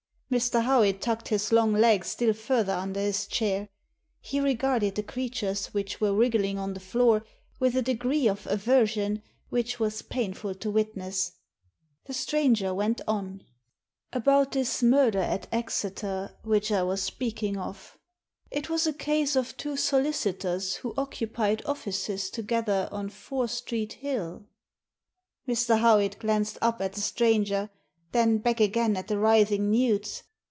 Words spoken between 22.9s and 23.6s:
on Fore